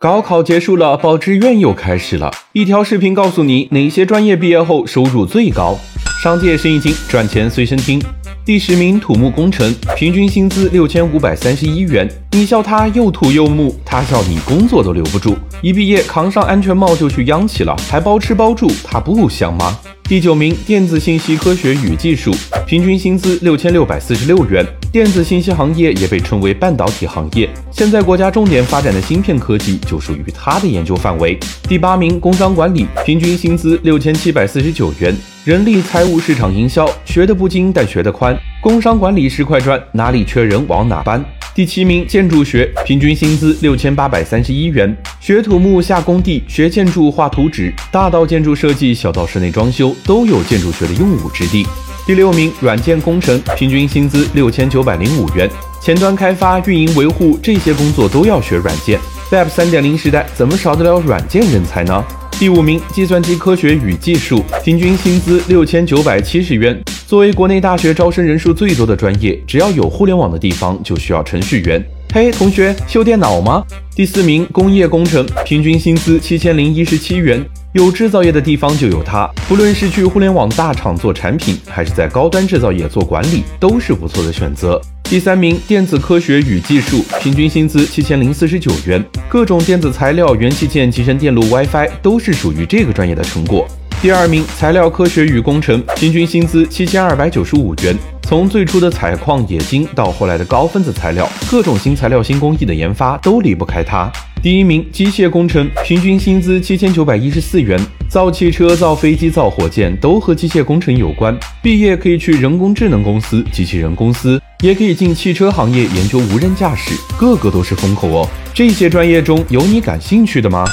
[0.00, 2.30] 高考结束了，报志愿又开始了。
[2.52, 5.76] 一条视频告诉你哪些专业毕业后收入最高，
[6.22, 8.00] 商界生意经，赚钱随身听。
[8.44, 12.08] 第十名土木工程，平均薪资六千五百三十一元。
[12.30, 15.34] 你笑他又土又木，他笑你工作都留不住。
[15.62, 19.74] 一毕业扛上安全帽就去央企了，还包吃包住，他不香吗？
[20.04, 22.30] 第九名电子信息科学与技术，
[22.66, 24.64] 平均薪资六千六百四十六元。
[24.92, 31.38] 电子信息行业也被称为半导体行业，现在国家重点发展的芯片科技就属于它的研究范围。
[31.62, 35.16] 第八名工商管理，平均薪资六千七百四十九元。
[35.44, 38.38] 人力财务市场营销，学的不精但学得宽。
[38.60, 41.24] 工商管理是块砖，哪里缺人往哪搬。
[41.58, 44.96] 第七名建筑学，平均薪资六千八百三十一元。
[45.18, 51.66] 学土木下工地，学建筑画图纸，大到建筑设计，小到室内装修，都有建筑学的用武之地。
[52.06, 55.50] 第六名软件工程，平均薪资六千九百零五元。
[55.82, 58.96] 前端开发、运营维护这些工作都要学软件。
[59.32, 62.04] Web 三点零时代，怎么少得了软件人才呢？
[62.38, 66.80] 第五名计算机科学与技术，平均薪资六千九百七十元。
[67.08, 71.82] 作为国内大学招生人数最多的专业，只要有互联网的地方就需要程序员。
[72.12, 73.64] 嘿，同学，修电脑吗？
[73.96, 77.42] 第四名工业工程，平均薪资七千零一十七元。
[77.72, 84.78] 有制造业的地方就有它，不论是去互联网大厂做产品，还是在高端制造业做管理，都是不错的选择。
[85.04, 93.66] 第三名，电子科学与技术，平均薪资七千零四十九元，各种电子材料、元器件、集成电路、WiFi 都是属于这个专业的成果。
[94.00, 97.96] 第二名，材料科学与工程，平均薪资七千二百九十五元。
[98.22, 104.08] 从最初的采矿冶金到后来的高分子材料，各种新材料新工艺的研发都离不开它。
[104.40, 107.76] 第一名，机械工程，平均薪资七千九百一十四元。
[108.08, 111.36] 造汽车、造飞机、造火箭都和机械工程有关。
[111.60, 118.28] 毕业可以去人工智能公司、机器人公司，也可以进汽车行业研究无人驾驶，个个都是风口哦。
[118.54, 120.64] 这些专业中有你感兴趣的吗？